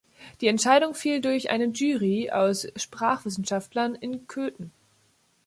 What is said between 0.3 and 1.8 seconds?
Die Entscheidung fiel durch eine